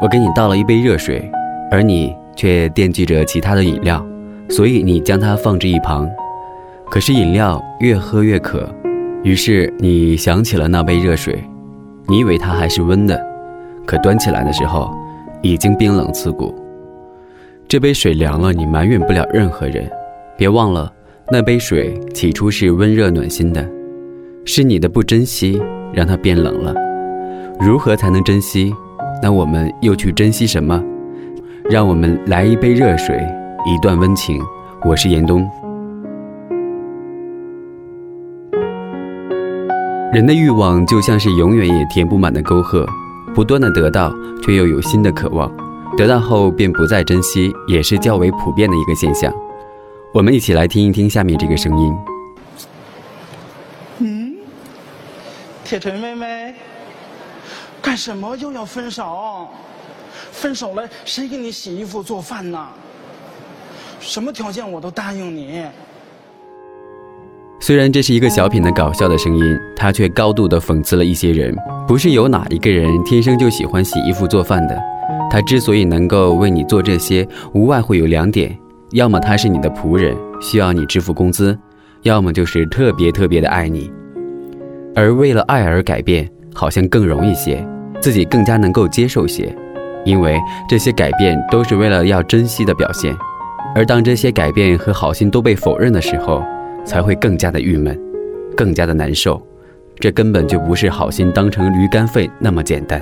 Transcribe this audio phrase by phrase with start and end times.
[0.00, 1.28] 我给你倒了一杯热水，
[1.72, 4.04] 而你却惦记着其他的饮料，
[4.48, 6.08] 所以你将它放置一旁。
[6.88, 8.68] 可是饮料越喝越渴，
[9.24, 11.42] 于是你想起了那杯热水，
[12.06, 13.20] 你以为它还是温的，
[13.84, 14.88] 可端起来的时候，
[15.42, 16.54] 已经冰冷刺骨。
[17.66, 19.90] 这杯水凉了，你埋怨不了任何人。
[20.36, 20.92] 别忘了，
[21.32, 23.68] 那杯水起初是温热暖心的，
[24.44, 25.60] 是你的不珍惜
[25.92, 26.72] 让它变冷了。
[27.58, 28.72] 如何才能珍惜？
[29.20, 30.82] 那我们又去珍惜什么？
[31.68, 33.16] 让我们来一杯热水，
[33.66, 34.40] 一段温情。
[34.84, 35.46] 我是严冬。
[40.12, 42.86] 人的欲望就像是永远也填不满的沟壑，
[43.34, 44.12] 不断的得到，
[44.42, 45.50] 却又有新的渴望。
[45.96, 49.32] 得到后便不再珍惜，也是较为普遍的一个现象。
[50.14, 51.94] 我们一起来听一听下面这个声音。
[53.98, 54.36] 嗯，
[55.64, 56.54] 铁锤妹妹，
[57.80, 59.48] 干什么又要分手？
[60.32, 62.68] 分手了谁给你洗衣服做饭呢？
[64.00, 65.64] 什么条件我都答应你。
[67.60, 71.56] 虽然这是一个小品的搞笑的声音，它却高度的讽刺了一些人。
[71.86, 74.80] 不是有哪一个人天生就喜欢洗衣服做饭的。
[75.30, 78.56] 他之所以能够为你做这些，无外乎有两点：
[78.92, 81.52] 要么他是你的仆人，需要你支付工资；
[82.02, 83.90] 要么就是特别特别的爱你。
[84.94, 87.66] 而为了爱而改变，好像更容易些，
[88.00, 89.54] 自己更加能够接受些，
[90.04, 93.16] 因为这些改变都是为了要珍惜的表现。
[93.74, 96.42] 而当这些改变和好心都被否认的时候，
[96.84, 97.98] 才会更加的郁闷，
[98.56, 99.40] 更加的难受。
[100.00, 103.00] 这根本就不是好心当成驴肝肺那么简单。